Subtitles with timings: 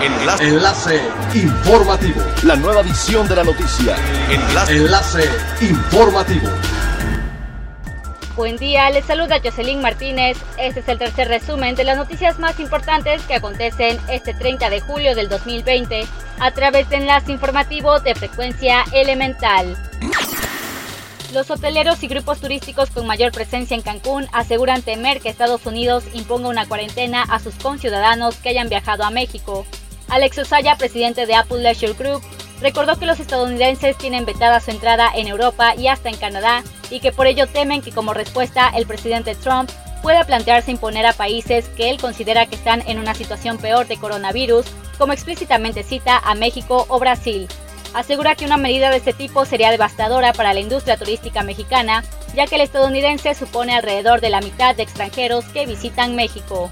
[0.00, 0.44] Enlace.
[0.44, 1.00] Enlace
[1.34, 2.22] informativo.
[2.44, 3.96] La nueva edición de la noticia.
[4.30, 4.76] Enlace.
[4.76, 5.24] Enlace
[5.60, 6.48] informativo.
[8.36, 10.38] Buen día, les saluda Jocelyn Martínez.
[10.56, 14.80] Este es el tercer resumen de las noticias más importantes que acontecen este 30 de
[14.80, 16.06] julio del 2020
[16.38, 19.76] a través de enlace informativo de frecuencia elemental.
[21.32, 26.04] Los hoteleros y grupos turísticos con mayor presencia en Cancún aseguran temer que Estados Unidos
[26.14, 29.66] imponga una cuarentena a sus conciudadanos que hayan viajado a México.
[30.08, 32.22] Alex Osaya, presidente de Apple Leisure Group,
[32.60, 37.00] recordó que los estadounidenses tienen vetada su entrada en Europa y hasta en Canadá y
[37.00, 39.70] que por ello temen que como respuesta el presidente Trump
[40.02, 43.96] pueda plantearse imponer a países que él considera que están en una situación peor de
[43.96, 47.48] coronavirus, como explícitamente cita a México o Brasil.
[47.94, 52.04] Asegura que una medida de este tipo sería devastadora para la industria turística mexicana,
[52.34, 56.70] ya que el estadounidense supone alrededor de la mitad de extranjeros que visitan México.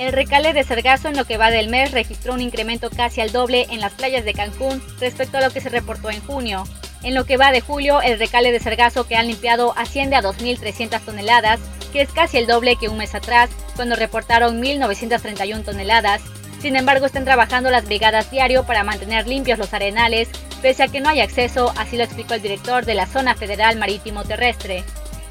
[0.00, 3.32] El recale de Sargazo en lo que va del mes registró un incremento casi al
[3.32, 6.64] doble en las playas de Cancún respecto a lo que se reportó en junio.
[7.02, 10.22] En lo que va de julio, el recale de Sargazo que han limpiado asciende a
[10.22, 11.60] 2.300 toneladas,
[11.92, 16.22] que es casi el doble que un mes atrás, cuando reportaron 1.931 toneladas.
[16.62, 20.30] Sin embargo, están trabajando las brigadas diario para mantener limpios los arenales,
[20.62, 23.76] pese a que no hay acceso, así lo explicó el director de la Zona Federal
[23.76, 24.82] Marítimo Terrestre.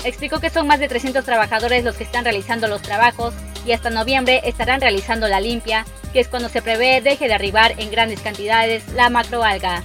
[0.03, 3.33] Explicó que son más de 300 trabajadores los que están realizando los trabajos
[3.65, 7.75] y hasta noviembre estarán realizando la limpia, que es cuando se prevé deje de arribar
[7.77, 9.83] en grandes cantidades la macroalga.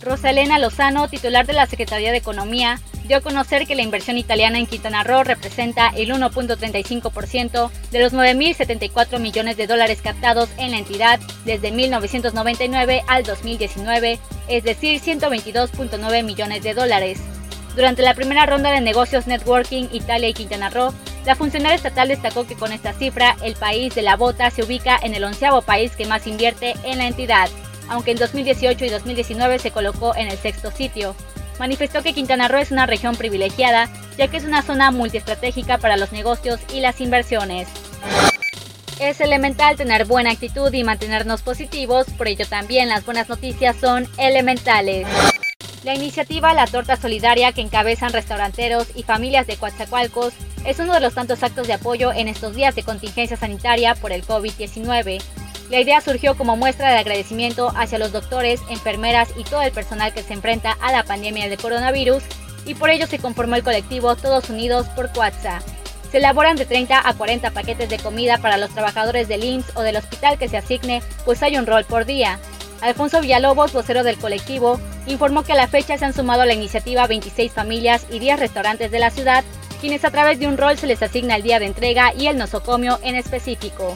[0.00, 4.58] Rosalena Lozano, titular de la Secretaría de Economía, dio a conocer que la inversión italiana
[4.58, 10.78] en Quintana Roo representa el 1.35% de los 9.074 millones de dólares captados en la
[10.78, 17.18] entidad desde 1999 al 2019, es decir, 122.9 millones de dólares.
[17.74, 20.92] Durante la primera ronda de negocios Networking Italia y Quintana Roo,
[21.24, 24.98] la funcionaria estatal destacó que con esta cifra el país de la bota se ubica
[25.02, 27.48] en el onceavo país que más invierte en la entidad,
[27.88, 31.14] aunque en 2018 y 2019 se colocó en el sexto sitio.
[31.58, 35.96] Manifestó que Quintana Roo es una región privilegiada, ya que es una zona multiestratégica para
[35.96, 37.68] los negocios y las inversiones.
[39.00, 44.08] Es elemental tener buena actitud y mantenernos positivos, por ello también las buenas noticias son
[44.18, 45.06] elementales.
[45.84, 50.34] La iniciativa La Torta Solidaria que encabezan restauranteros y familias de Coatzacoalcos
[50.64, 54.12] es uno de los tantos actos de apoyo en estos días de contingencia sanitaria por
[54.12, 55.22] el COVID-19.
[55.70, 60.12] La idea surgió como muestra de agradecimiento hacia los doctores, enfermeras y todo el personal
[60.12, 62.24] que se enfrenta a la pandemia de coronavirus
[62.66, 65.60] y por ello se conformó el colectivo Todos Unidos por Coatza.
[66.10, 69.82] Se elaboran de 30 a 40 paquetes de comida para los trabajadores del IMSS o
[69.82, 72.40] del hospital que se asigne, pues hay un rol por día.
[72.80, 76.54] Alfonso Villalobos, vocero del colectivo, informó que a la fecha se han sumado a la
[76.54, 79.44] iniciativa 26 familias y 10 restaurantes de la ciudad,
[79.80, 82.38] quienes a través de un rol se les asigna el día de entrega y el
[82.38, 83.94] nosocomio en específico.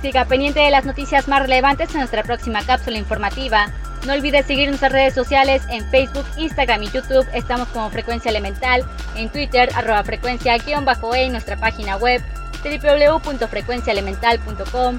[0.00, 3.72] Siga pendiente de las noticias más relevantes en nuestra próxima cápsula informativa.
[4.06, 7.26] No olvides seguir nuestras redes sociales en Facebook, Instagram y YouTube.
[7.32, 8.84] Estamos como Frecuencia Elemental,
[9.16, 12.20] en Twitter, arroba frecuencia-e, en nuestra página web
[12.64, 14.98] www.frecuenciaelemental.com.